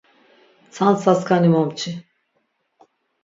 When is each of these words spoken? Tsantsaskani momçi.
Tsantsaskani 0.71 1.49
momçi. 1.55 1.91